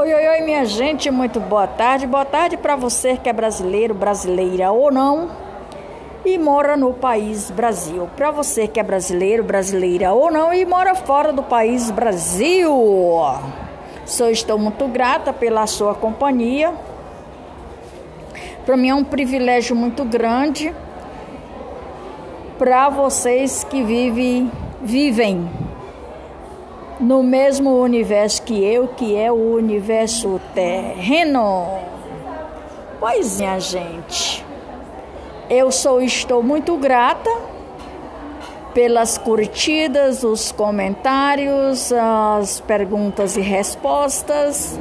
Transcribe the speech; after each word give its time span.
Oi, 0.00 0.14
oi, 0.14 0.28
oi, 0.28 0.40
minha 0.42 0.64
gente, 0.64 1.10
muito 1.10 1.40
boa 1.40 1.66
tarde. 1.66 2.06
Boa 2.06 2.24
tarde 2.24 2.56
para 2.56 2.76
você 2.76 3.16
que 3.16 3.28
é 3.28 3.32
brasileiro, 3.32 3.92
brasileira 3.92 4.70
ou 4.70 4.92
não 4.92 5.28
e 6.24 6.38
mora 6.38 6.76
no 6.76 6.94
país 6.94 7.50
Brasil. 7.50 8.08
Para 8.14 8.30
você 8.30 8.68
que 8.68 8.78
é 8.78 8.82
brasileiro, 8.84 9.42
brasileira 9.42 10.12
ou 10.12 10.30
não 10.30 10.54
e 10.54 10.64
mora 10.64 10.94
fora 10.94 11.32
do 11.32 11.42
país 11.42 11.90
Brasil. 11.90 12.70
Sou 14.06 14.30
estou 14.30 14.56
muito 14.56 14.86
grata 14.86 15.32
pela 15.32 15.66
sua 15.66 15.96
companhia. 15.96 16.72
Para 18.64 18.76
mim 18.76 18.90
é 18.90 18.94
um 18.94 19.02
privilégio 19.02 19.74
muito 19.74 20.04
grande 20.04 20.72
para 22.56 22.88
vocês 22.88 23.64
que 23.64 23.82
vivem 23.82 24.48
vivem 24.80 25.67
no 27.00 27.22
mesmo 27.22 27.80
universo 27.80 28.42
que 28.42 28.62
eu, 28.64 28.88
que 28.88 29.16
é 29.16 29.30
o 29.30 29.54
universo 29.54 30.40
terreno. 30.54 31.78
Pois 32.98 33.40
é, 33.40 33.60
gente. 33.60 34.44
Eu 35.48 35.70
sou 35.70 36.02
estou 36.02 36.42
muito 36.42 36.76
grata 36.76 37.30
pelas 38.74 39.16
curtidas, 39.16 40.22
os 40.22 40.52
comentários, 40.52 41.92
as 41.92 42.60
perguntas 42.60 43.36
e 43.36 43.40
respostas 43.40 44.78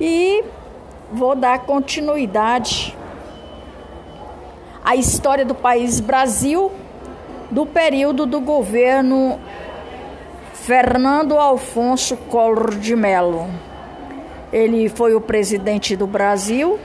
e 0.00 0.44
vou 1.12 1.34
dar 1.34 1.60
continuidade 1.60 2.96
à 4.84 4.96
história 4.96 5.44
do 5.44 5.54
país 5.54 6.00
Brasil 6.00 6.70
do 7.50 7.64
período 7.64 8.26
do 8.26 8.40
governo 8.40 9.40
Fernando 10.68 11.36
Alfonso 11.38 12.14
Collor 12.14 12.74
de 12.74 12.94
Mello. 12.94 13.48
Ele 14.52 14.90
foi 14.90 15.14
o 15.14 15.20
presidente 15.20 15.96
do 15.96 16.06
Brasil 16.06 16.78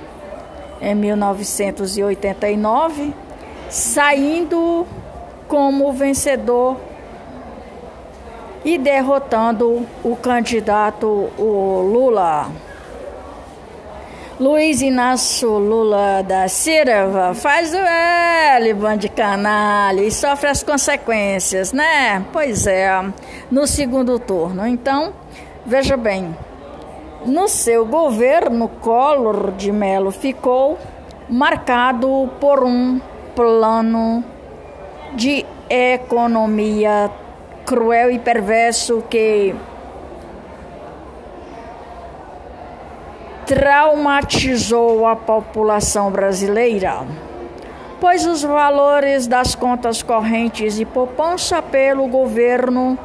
em 0.79 0.95
1989, 0.95 3.13
saindo 3.69 4.87
como 5.49 5.91
vencedor 5.91 6.77
e 8.63 8.77
derrotando 8.77 9.85
o 10.01 10.15
candidato 10.15 11.29
o 11.37 11.81
Lula. 11.81 12.47
Luiz 14.39 14.81
Inácio 14.81 15.59
Lula 15.59 16.23
da 16.23 16.47
Silva 16.47 17.35
faz 17.35 17.71
o 17.71 17.77
L, 17.77 18.97
de 18.97 19.07
canalha, 19.07 20.01
e 20.01 20.11
sofre 20.11 20.49
as 20.49 20.63
consequências, 20.63 21.71
né? 21.71 22.25
Pois 22.33 22.65
é, 22.65 22.89
no 23.51 23.67
segundo 23.67 24.17
turno. 24.17 24.65
Então, 24.65 25.13
veja 25.63 25.95
bem, 25.95 26.35
no 27.27 27.47
seu 27.47 27.85
governo, 27.85 28.67
Collor 28.67 29.51
de 29.51 29.71
Mello 29.71 30.09
ficou 30.09 30.79
marcado 31.29 32.27
por 32.39 32.63
um 32.63 32.99
plano 33.35 34.23
de 35.13 35.45
economia 35.69 37.11
cruel 37.67 38.09
e 38.09 38.17
perverso 38.17 39.03
que 39.07 39.53
traumatizou 43.45 45.05
a 45.05 45.15
população 45.15 46.11
brasileira, 46.11 47.05
pois 47.99 48.25
os 48.25 48.41
valores 48.41 49.27
das 49.27 49.55
contas 49.55 50.01
correntes 50.01 50.79
e 50.79 50.85
poupança 50.85 51.61
pelo 51.61 52.07
governo 52.07 52.97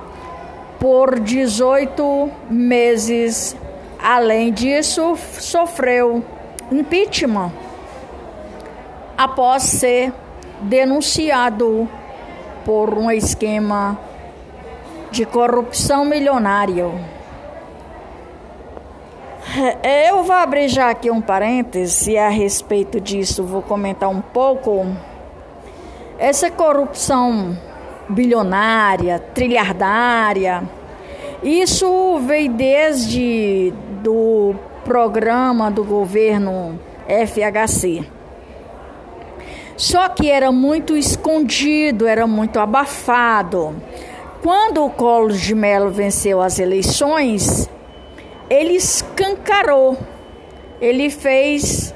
por 0.79 1.19
18 1.19 2.31
meses. 2.49 3.57
Além 4.01 4.53
disso, 4.53 5.17
sofreu 5.39 6.23
impeachment 6.71 7.53
após 9.17 9.65
ser 9.65 10.13
denunciado 10.61 11.89
por 12.65 12.97
um 12.97 13.11
esquema 13.11 13.99
de 15.11 15.25
corrupção 15.25 16.05
milionário. 16.05 17.18
Eu 19.83 20.23
vou 20.25 20.37
abrir 20.37 20.69
já 20.69 20.91
aqui 20.91 21.11
um 21.11 21.23
parêntese 21.23 22.19
a 22.19 22.29
respeito 22.29 23.01
disso, 23.01 23.43
vou 23.43 23.63
comentar 23.63 24.09
um 24.09 24.21
pouco. 24.21 24.87
Essa 26.19 26.51
corrupção 26.51 27.57
bilionária, 28.11 29.19
trilhardária, 29.35 30.63
isso 31.43 32.19
veio 32.27 32.53
desde 32.53 33.73
do 34.03 34.55
programa 34.85 35.71
do 35.71 35.83
governo 35.83 36.79
FHC. 37.07 38.05
Só 39.77 40.09
que 40.09 40.31
era 40.31 40.53
muito 40.53 40.97
escondido, 40.97 42.07
era 42.07 42.27
muito 42.27 42.59
abafado. 42.59 43.75
Quando 44.43 44.85
o 44.85 44.91
Collor 44.91 45.33
de 45.33 45.55
Mello 45.55 45.91
venceu 45.91 46.43
as 46.43 46.59
eleições, 46.59 47.71
ele 48.49 48.75
escancarou, 48.75 49.99
ele 50.81 51.11
fez 51.11 51.95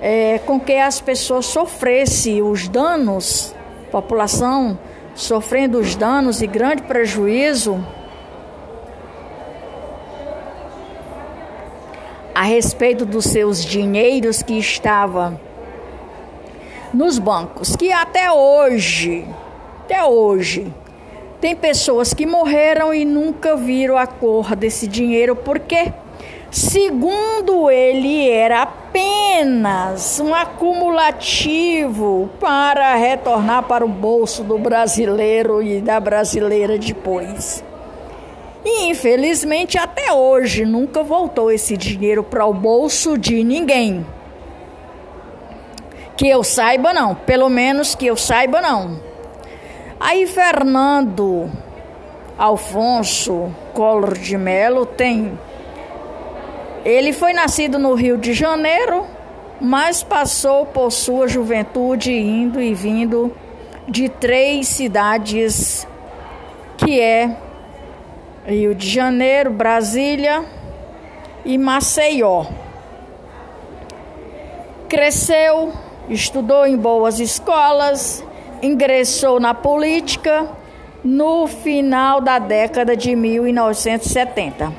é, 0.00 0.38
com 0.40 0.58
que 0.58 0.74
as 0.74 1.00
pessoas 1.00 1.46
sofressem 1.46 2.42
os 2.42 2.68
danos, 2.68 3.54
população 3.90 4.78
sofrendo 5.14 5.78
os 5.78 5.94
danos 5.94 6.42
e 6.42 6.46
grande 6.46 6.82
prejuízo 6.82 7.84
a 12.34 12.42
respeito 12.42 13.06
dos 13.06 13.26
seus 13.26 13.64
dinheiros 13.64 14.42
que 14.42 14.58
estavam 14.58 15.38
nos 16.92 17.18
bancos, 17.18 17.76
que 17.76 17.92
até 17.92 18.30
hoje, 18.30 19.26
até 19.84 20.04
hoje, 20.04 20.72
tem 21.44 21.54
pessoas 21.54 22.14
que 22.14 22.24
morreram 22.24 22.94
e 22.94 23.04
nunca 23.04 23.54
viram 23.54 23.98
a 23.98 24.06
cor 24.06 24.56
desse 24.56 24.88
dinheiro 24.88 25.36
porque, 25.36 25.92
segundo 26.50 27.70
ele, 27.70 28.26
era 28.30 28.62
apenas 28.62 30.18
um 30.20 30.34
acumulativo 30.34 32.30
para 32.40 32.94
retornar 32.94 33.64
para 33.64 33.84
o 33.84 33.88
bolso 33.88 34.42
do 34.42 34.56
brasileiro 34.56 35.62
e 35.62 35.82
da 35.82 36.00
brasileira 36.00 36.78
depois. 36.78 37.62
E 38.64 38.88
infelizmente 38.88 39.76
até 39.76 40.14
hoje 40.14 40.64
nunca 40.64 41.02
voltou 41.02 41.52
esse 41.52 41.76
dinheiro 41.76 42.22
para 42.24 42.46
o 42.46 42.54
bolso 42.54 43.18
de 43.18 43.44
ninguém. 43.44 44.06
Que 46.16 46.26
eu 46.26 46.42
saiba, 46.42 46.94
não. 46.94 47.14
Pelo 47.14 47.50
menos 47.50 47.94
que 47.94 48.06
eu 48.06 48.16
saiba, 48.16 48.62
não. 48.62 49.12
Aí 50.06 50.26
Fernando 50.26 51.50
Alfonso 52.36 53.50
Collor 53.72 54.18
de 54.18 54.36
Mello 54.36 54.84
tem. 54.84 55.38
Ele 56.84 57.10
foi 57.10 57.32
nascido 57.32 57.78
no 57.78 57.94
Rio 57.94 58.18
de 58.18 58.34
Janeiro, 58.34 59.06
mas 59.58 60.02
passou 60.02 60.66
por 60.66 60.90
sua 60.90 61.26
juventude 61.26 62.12
indo 62.12 62.60
e 62.60 62.74
vindo 62.74 63.34
de 63.88 64.10
três 64.10 64.68
cidades 64.68 65.88
que 66.76 67.00
é 67.00 67.34
Rio 68.44 68.74
de 68.74 68.90
Janeiro, 68.90 69.50
Brasília 69.50 70.44
e 71.46 71.56
Maceió. 71.56 72.44
Cresceu, 74.86 75.72
estudou 76.10 76.66
em 76.66 76.76
boas 76.76 77.20
escolas, 77.20 78.22
ingressou 78.64 79.38
na 79.38 79.52
política 79.52 80.48
no 81.04 81.46
final 81.46 82.20
da 82.20 82.38
década 82.38 82.96
de 82.96 83.14
1970, 83.14 84.72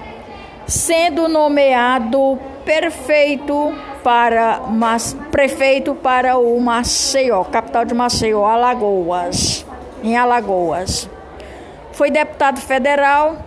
sendo 0.66 1.28
nomeado 1.28 2.40
prefeito 2.66 3.74
para 4.04 4.62
mas, 4.70 5.16
prefeito 5.32 5.94
para 5.94 6.38
o 6.38 6.60
Maceió, 6.60 7.44
capital 7.44 7.86
de 7.86 7.94
Maceió, 7.94 8.44
Alagoas, 8.46 9.66
em 10.04 10.18
Alagoas. 10.18 11.08
Foi 11.92 12.10
deputado 12.10 12.60
federal, 12.60 13.38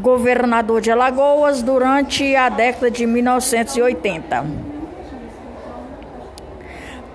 governador 0.00 0.80
de 0.80 0.90
Alagoas 0.90 1.62
durante 1.62 2.34
a 2.34 2.48
década 2.48 2.90
de 2.90 3.06
1980 3.06 4.75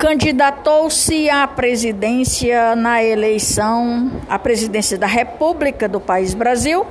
candidatou-se 0.01 1.29
à 1.29 1.47
presidência 1.47 2.75
na 2.75 3.03
eleição, 3.03 4.11
à 4.27 4.39
presidência 4.39 4.97
da 4.97 5.05
República 5.05 5.87
do 5.87 5.99
país 5.99 6.33
Brasil, 6.33 6.87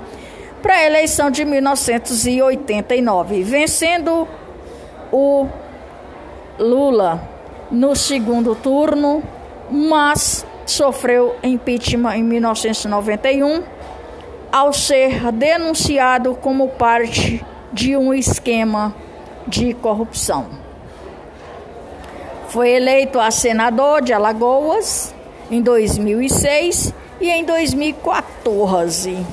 para 0.63 0.75
a 0.77 0.85
eleição 0.85 1.29
de 1.29 1.45
1989, 1.45 3.43
vencendo 3.43 4.29
o 5.11 5.49
Lula 6.57 7.29
no 7.69 7.97
segundo 7.97 8.55
turno, 8.55 9.25
mas 9.69 10.47
sofreu 10.65 11.35
impeachment 11.43 12.15
em 12.15 12.23
1991 12.23 13.65
ao 14.53 14.73
ser 14.73 15.33
denunciado 15.33 16.37
como 16.37 16.69
parte 16.69 17.45
de 17.73 17.97
um 17.97 18.15
esquema 18.15 18.95
de 19.49 19.75
corrupção. 19.75 20.60
Foi 22.51 22.71
eleito 22.71 23.19
a 23.21 23.31
senador 23.31 24.03
de 24.03 24.13
Alagoas 24.13 25.15
em 25.53 25.63
2006 25.63 26.93
e 27.21 27.31
em 27.31 27.45
2014. 27.45 29.25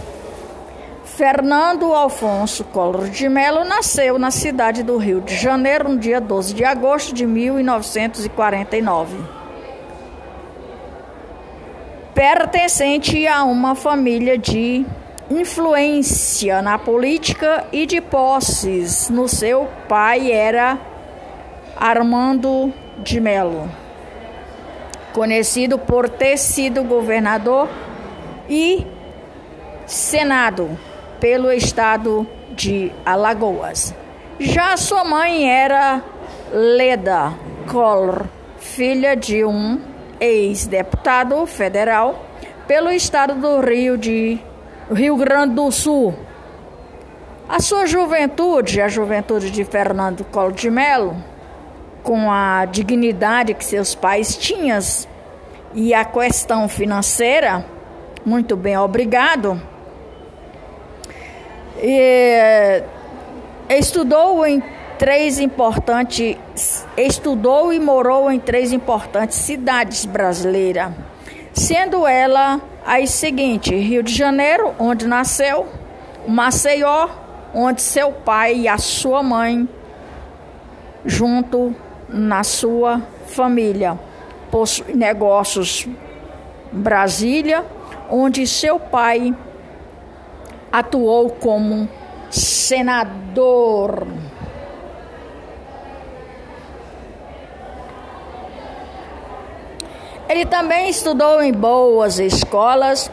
Fernando 1.04 1.96
Alfonso 1.96 2.64
Collor 2.66 3.10
de 3.10 3.28
Mello 3.28 3.64
nasceu 3.64 4.20
na 4.20 4.30
cidade 4.30 4.84
do 4.84 4.98
Rio 4.98 5.20
de 5.20 5.36
Janeiro 5.36 5.90
no 5.90 5.98
dia 5.98 6.22
12 6.22 6.54
de 6.54 6.64
agosto 6.64 7.12
de 7.12 7.26
1949. 7.26 9.18
Pertencente 12.14 13.28
a 13.28 13.44
uma 13.44 13.74
família 13.74 14.38
de 14.38 14.86
influência 15.32 16.62
na 16.62 16.78
política 16.78 17.66
e 17.72 17.88
de 17.88 18.00
posses. 18.00 19.10
No 19.10 19.28
seu 19.28 19.68
pai 19.90 20.32
era 20.32 20.78
Armando 21.76 22.72
de 23.00 23.20
Mello, 23.20 23.70
conhecido 25.14 25.78
por 25.78 26.10
ter 26.10 26.38
sido 26.38 26.84
governador 26.84 27.70
e 28.50 28.86
senado 29.86 30.78
pelo 31.20 31.52
estado 31.52 32.28
de 32.52 32.92
Alagoas. 33.06 33.94
Já 34.40 34.78
sua 34.78 35.04
mãe 35.04 35.50
era 35.50 36.04
Leda 36.52 37.34
Collor, 37.72 38.26
filha 38.58 39.16
de 39.16 39.44
um 39.44 39.80
ex-deputado 40.20 41.46
federal 41.46 42.26
pelo 42.68 42.92
estado 42.92 43.36
do 43.36 43.60
Rio 43.62 43.98
de 43.98 44.40
Rio 44.92 45.16
Grande 45.16 45.56
do 45.56 45.72
Sul. 45.72 46.14
A 47.48 47.60
sua 47.60 47.86
juventude, 47.86 48.82
a 48.82 48.90
juventude 48.90 49.50
de 49.50 49.64
Fernando 49.64 50.24
Collor 50.26 50.52
de 50.52 50.70
Mello, 50.70 51.16
com 52.08 52.32
a 52.32 52.64
dignidade 52.64 53.54
que 53.54 53.66
seus 53.66 53.94
pais 53.94 54.38
tinham 54.38 54.80
e 55.74 55.94
a 55.94 56.06
questão 56.06 56.70
financeira, 56.70 57.66
muito 58.26 58.56
bem, 58.56 58.78
obrigado. 58.78 59.62
E, 61.78 62.82
estudou 63.70 64.46
em 64.46 64.64
três 64.98 65.38
importantes, 65.38 66.38
estudou 66.96 67.74
e 67.74 67.80
morou 67.80 68.32
em 68.32 68.40
três 68.40 68.72
importantes 68.72 69.38
cidades 69.40 70.06
brasileiras, 70.06 70.94
sendo 71.52 72.08
ela 72.08 72.62
as 72.86 73.10
seguintes: 73.10 73.74
Rio 73.74 74.02
de 74.02 74.14
Janeiro, 74.14 74.74
onde 74.80 75.06
nasceu, 75.06 75.68
Maceió, 76.26 77.10
onde 77.54 77.82
seu 77.82 78.14
pai 78.14 78.60
e 78.60 78.68
a 78.70 78.78
sua 78.78 79.22
mãe, 79.22 79.68
junto 81.06 81.76
na 82.10 82.44
sua 82.44 83.02
família, 83.28 84.00
possui 84.50 84.94
negócios 84.94 85.88
Brasília, 86.72 87.66
onde 88.10 88.46
seu 88.48 88.80
pai 88.80 89.36
atuou 90.72 91.30
como 91.30 91.88
senador. 92.30 94.08
Ele 100.30 100.46
também 100.46 100.90
estudou 100.90 101.42
em 101.42 101.54
boas 101.54 102.20
escolas, 102.20 103.10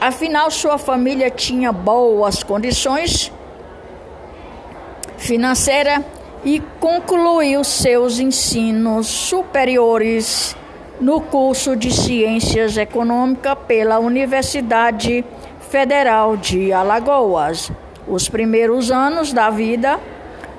afinal, 0.00 0.50
sua 0.50 0.76
família 0.76 1.30
tinha 1.30 1.72
boas 1.72 2.42
condições 2.42 3.32
financeiras 5.16 6.04
e 6.44 6.60
concluiu 6.80 7.62
seus 7.62 8.18
ensinos 8.18 9.06
superiores 9.06 10.56
no 11.00 11.20
curso 11.20 11.76
de 11.76 11.90
Ciências 11.90 12.76
Econômicas 12.76 13.56
pela 13.66 13.98
Universidade 13.98 15.24
Federal 15.70 16.36
de 16.36 16.72
Alagoas. 16.72 17.70
Os 18.06 18.28
primeiros 18.28 18.90
anos 18.90 19.32
da 19.32 19.50
vida 19.50 20.00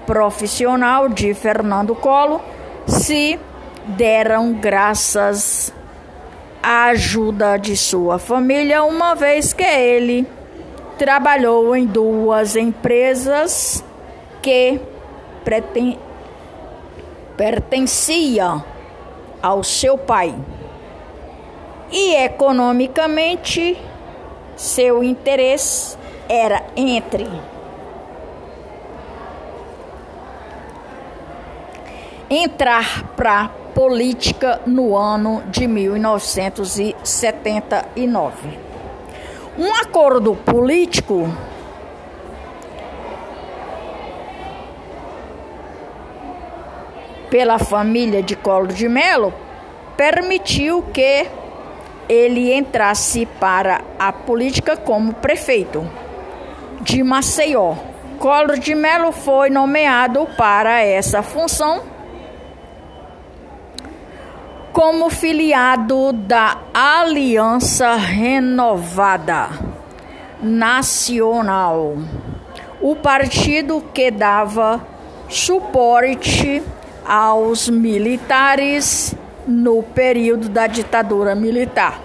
profissional 0.05 1.09
de 1.09 1.33
Fernando 1.33 1.95
Colo 1.95 2.41
se 2.87 3.39
deram 3.85 4.53
graças 4.53 5.73
à 6.61 6.85
ajuda 6.85 7.57
de 7.57 7.75
sua 7.75 8.19
família, 8.19 8.83
uma 8.83 9.15
vez 9.15 9.53
que 9.53 9.63
ele 9.63 10.27
trabalhou 10.97 11.75
em 11.75 11.85
duas 11.85 12.55
empresas 12.55 13.83
que 14.41 14.79
perten 15.43 15.97
pertencia 17.37 18.63
ao 19.41 19.63
seu 19.63 19.97
pai. 19.97 20.35
E 21.91 22.15
economicamente 22.15 23.77
seu 24.55 25.03
interesse 25.03 25.97
era 26.29 26.63
entre 26.75 27.27
entrar 32.29 33.07
para 33.17 33.49
política 33.75 34.61
no 34.65 34.95
ano 34.95 35.43
de 35.47 35.67
1979. 35.67 38.57
Um 39.57 39.73
acordo 39.75 40.35
político 40.35 41.27
pela 47.31 47.57
família 47.57 48.21
de 48.21 48.35
Collor 48.35 48.67
de 48.67 48.89
Mello 48.89 49.33
permitiu 49.95 50.83
que 50.93 51.25
ele 52.09 52.53
entrasse 52.53 53.25
para 53.25 53.81
a 53.97 54.11
política 54.11 54.75
como 54.75 55.13
prefeito 55.13 55.89
de 56.81 57.01
Maceió. 57.01 57.75
Collor 58.19 58.59
de 58.59 58.75
Mello 58.75 59.13
foi 59.13 59.49
nomeado 59.49 60.27
para 60.37 60.81
essa 60.81 61.23
função 61.23 61.83
como 64.73 65.09
filiado 65.09 66.11
da 66.11 66.57
Aliança 66.73 67.95
Renovada 67.95 69.49
Nacional, 70.41 71.95
o 72.81 72.95
partido 72.95 73.81
que 73.93 74.11
dava 74.11 74.85
suporte 75.29 76.61
aos 77.05 77.69
militares 77.69 79.15
no 79.47 79.83
período 79.83 80.49
da 80.49 80.67
ditadura 80.67 81.35
militar. 81.35 81.99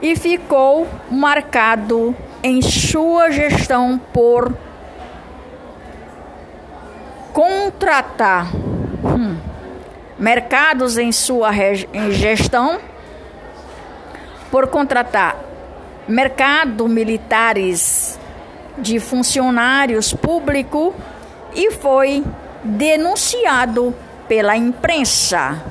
E 0.00 0.16
ficou 0.16 0.88
marcado 1.10 2.14
em 2.42 2.60
sua 2.60 3.30
gestão 3.30 4.00
por 4.12 4.52
contratar 7.32 8.54
hum, 8.54 9.36
mercados 10.18 10.98
em 10.98 11.12
sua 11.12 11.50
em 11.54 12.10
gestão 12.10 12.78
por 14.50 14.66
contratar 14.66 15.36
mercado 16.06 16.88
militares 16.88 18.18
de 18.76 18.98
funcionários 18.98 20.12
públicos 20.12 20.92
e 21.54 21.70
foi 21.70 22.24
denunciado 22.64 23.94
pela 24.28 24.56
imprensa 24.56 25.62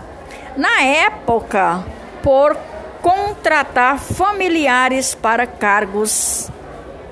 na 0.56 0.82
época 0.82 1.84
por 2.22 2.58
contratar 3.02 3.98
familiares 4.00 5.16
para 5.16 5.48
cargos 5.48 6.50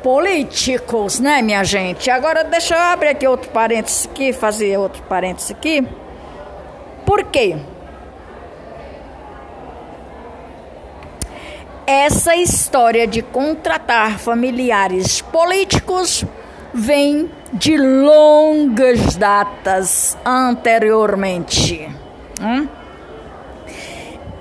políticos, 0.03 1.19
né, 1.19 1.41
minha 1.41 1.63
gente? 1.63 2.09
Agora 2.09 2.43
deixa 2.43 2.75
eu 2.75 2.79
abrir 2.79 3.09
aqui 3.09 3.27
outro 3.27 3.49
parênteses 3.51 4.07
aqui, 4.07 4.31
fazer 4.31 4.77
outro 4.77 5.01
parênteses 5.03 5.51
aqui. 5.51 5.85
Por 7.05 7.23
quê? 7.25 7.57
Essa 11.87 12.35
história 12.35 13.07
de 13.07 13.23
contratar 13.23 14.19
familiares 14.19 15.21
políticos 15.21 16.23
vem 16.71 17.31
de 17.53 17.77
longas 17.77 19.15
datas 19.15 20.17
anteriormente. 20.25 21.89
Hum? 22.41 22.67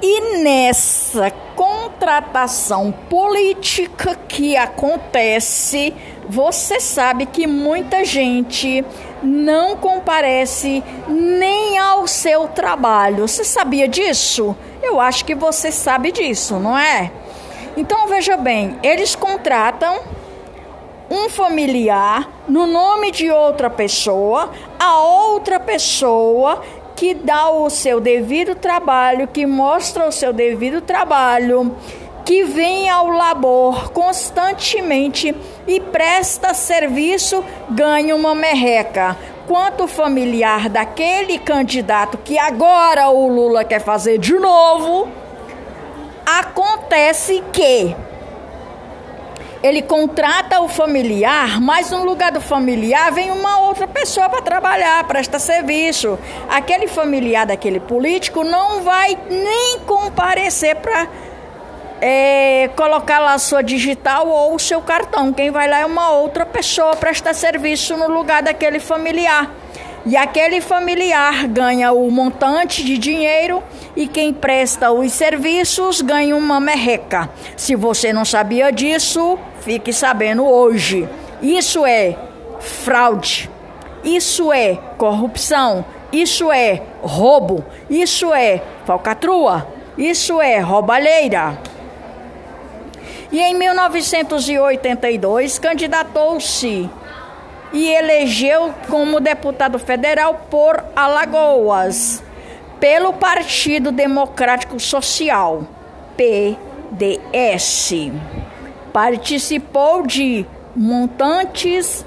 E 0.01 0.43
nessa 0.43 1.31
contratação 1.57 2.93
política 2.93 4.17
que 4.29 4.57
acontece, 4.57 5.93
você 6.29 6.79
sabe 6.79 7.27
que 7.27 7.47
muita 7.47 8.05
gente 8.05 8.85
não 9.23 9.77
comparece 9.77 10.85
nem 11.09 11.79
ao 11.79 12.07
seu 12.07 12.47
trabalho. 12.47 13.27
Você 13.27 13.43
sabia 13.43 13.89
disso? 13.89 14.57
Eu 14.81 15.01
acho 15.01 15.25
que 15.25 15.35
você 15.35 15.73
sabe 15.73 16.13
disso, 16.13 16.61
não 16.61 16.79
é? 16.79 17.11
Então 17.77 18.07
veja 18.07 18.37
bem, 18.37 18.79
eles 18.83 19.17
contratam 19.17 20.01
um 21.11 21.29
familiar 21.29 22.29
no 22.49 22.67
nome 22.67 23.11
de 23.11 23.31
outra 23.31 23.71
pessoa, 23.71 24.51
a 24.79 25.01
outra 25.01 25.59
pessoa 25.59 26.63
que 26.95 27.15
dá 27.15 27.49
o 27.51 27.71
seu 27.71 28.01
devido 28.01 28.55
trabalho, 28.55 29.29
que 29.29 29.47
mostra 29.47 30.07
o 30.07 30.13
seu 30.13 30.33
devido 30.33 30.81
trabalho, 30.81 31.77
que 32.25 32.43
vem 32.43 32.91
ao 32.91 33.09
labor 33.09 33.91
constantemente 33.93 35.35
e 35.67 35.81
presta 35.81 36.53
serviço, 36.53 37.43
ganha 37.71 38.15
uma 38.15 38.35
merreca. 38.35 39.17
Quanto 39.47 39.87
familiar 39.87 40.69
daquele 40.69 41.39
candidato 41.39 42.19
que 42.19 42.39
agora 42.39 43.09
o 43.09 43.29
Lula 43.29 43.65
quer 43.65 43.81
fazer 43.81 44.19
de 44.19 44.35
novo, 44.39 45.09
acontece 46.27 47.43
que 47.51 47.97
ele 49.63 49.83
contrata 49.83 50.61
o 50.61 50.69
familiar, 50.69 51.61
mas 51.61 51.91
no 51.91 52.05
lugar 52.05 52.31
do 52.31 52.41
familiar 52.41 53.13
vem 53.13 53.31
uma 53.31 53.61
outra 53.61 53.89
pessoa 53.89 54.29
para 54.29 54.43
trabalhar, 54.43 55.03
presta 55.05 55.39
serviço. 55.39 56.19
Aquele 56.49 56.87
familiar 56.87 57.47
daquele 57.47 57.81
político 57.81 58.45
não 58.45 58.83
vai 58.83 59.19
nem 59.29 59.81
comparecer 59.81 60.77
para 60.77 61.09
é, 62.01 62.71
colocar 62.77 63.19
lá 63.19 63.37
sua 63.39 63.63
digital 63.63 64.29
ou 64.29 64.55
o 64.55 64.59
seu 64.59 64.81
cartão. 64.81 65.33
Quem 65.33 65.51
vai 65.51 65.69
lá 65.69 65.81
é 65.81 65.87
uma 65.87 66.11
outra 66.11 66.47
pessoa 66.47 66.95
prestar 66.95 67.35
serviço 67.35 67.97
no 67.97 68.09
lugar 68.09 68.43
daquele 68.43 68.79
familiar. 68.79 69.51
E 70.07 70.17
aquele 70.17 70.61
familiar 70.61 71.47
ganha 71.49 71.93
o 71.93 72.11
montante 72.11 72.83
de 72.85 72.97
dinheiro 72.97 73.63
e 73.95 74.07
quem 74.07 74.33
presta 74.33 74.91
os 74.91 75.13
serviços 75.13 76.01
ganha 76.01 76.35
uma 76.37 76.61
merreca. 76.61 77.29
Se 77.57 77.75
você 77.75 78.13
não 78.13 78.25
sabia 78.25 78.71
disso, 78.71 79.39
fique 79.61 79.93
sabendo 79.93 80.47
hoje. 80.47 81.09
Isso 81.43 81.85
é 81.85 82.17
fraude. 82.61 83.51
Isso 84.03 84.53
é 84.53 84.79
corrupção. 84.97 85.85
Isso 86.13 86.51
é 86.51 86.83
roubo. 87.03 87.65
Isso 87.91 88.33
é 88.33 88.63
falcatrua. 88.85 89.67
Isso 89.97 90.41
é 90.41 90.59
roubalheira. 90.59 91.59
E 93.31 93.41
em 93.41 93.55
1982 93.55 95.59
candidatou-se 95.59 96.89
e 97.73 97.89
elegeu 97.91 98.75
como 98.89 99.21
deputado 99.21 99.79
federal 99.79 100.47
por 100.51 100.83
Alagoas, 100.97 102.23
pelo 102.81 103.13
Partido 103.13 103.93
Democrático 103.93 104.81
Social, 104.81 105.65
PDS. 106.17 107.93
Participou 108.99 110.05
de 110.05 110.45
montantes 110.75 112.05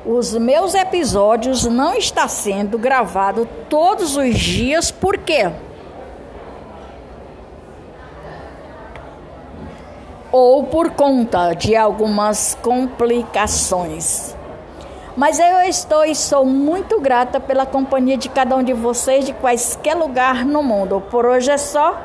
os 0.06 0.34
meus 0.34 0.76
episódios 0.76 1.64
não 1.64 1.94
está 1.94 2.28
sendo 2.28 2.78
gravado 2.78 3.48
todos 3.70 4.18
os 4.18 4.38
dias, 4.38 4.92
por 4.92 5.18
quê? 5.18 5.50
Ou 10.34 10.66
por 10.66 10.92
conta 10.92 11.54
de 11.54 11.78
algumas 11.78 12.56
complicações. 12.62 14.37
Mas 15.18 15.38
eu 15.40 15.62
estou 15.62 16.06
e 16.06 16.16
sou 16.16 16.46
muito 16.46 17.02
grata 17.02 17.40
pela 17.40 17.66
companhia 17.66 18.16
de 18.16 18.30
cada 18.30 18.56
um 18.56 18.62
de 18.62 18.72
vocês 18.72 19.26
de 19.26 19.34
quaisquer 19.34 19.96
lugar 19.96 20.46
no 20.46 20.62
mundo. 20.62 21.02
Por 21.10 21.26
hoje 21.26 21.50
é 21.50 21.58
só. 21.58 22.00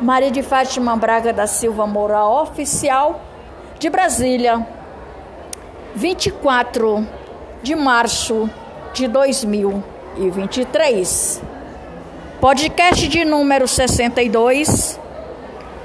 Maria 0.00 0.32
de 0.32 0.42
Fátima 0.42 0.96
Braga 0.96 1.32
da 1.32 1.46
Silva 1.46 1.86
Moura, 1.86 2.26
oficial 2.26 3.20
de 3.78 3.88
Brasília. 3.88 4.66
24 5.94 7.06
de 7.62 7.76
março 7.76 8.50
de 8.92 9.06
2023. 9.06 11.40
Podcast 12.40 13.06
de 13.06 13.24
número 13.24 13.68
62, 13.68 14.98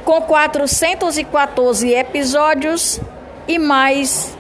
com 0.04 0.20
414 0.24 1.94
episódios 1.94 3.00
e 3.48 3.60
mais 3.60 4.36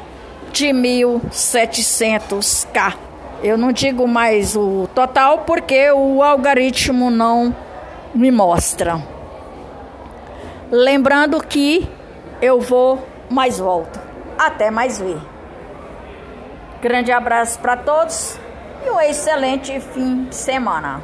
de 0.57 0.67
1.700k. 0.69 2.95
Eu 3.43 3.59
não 3.59 3.71
digo 3.71 4.07
mais 4.07 4.55
o 4.55 4.89
total 4.95 5.37
porque 5.39 5.91
o 5.91 6.23
algoritmo 6.23 7.11
não 7.11 7.55
me 8.11 8.31
mostra. 8.31 8.99
Lembrando 10.71 11.43
que 11.43 11.87
eu 12.41 12.59
vou 12.59 13.07
mais 13.29 13.59
volto. 13.59 13.99
Até 14.35 14.71
mais 14.71 14.99
ver. 14.99 15.19
Grande 16.81 17.11
abraço 17.11 17.59
para 17.59 17.77
todos 17.77 18.39
e 18.83 18.89
um 18.89 18.99
excelente 18.99 19.79
fim 19.79 20.23
de 20.23 20.35
semana. 20.35 21.03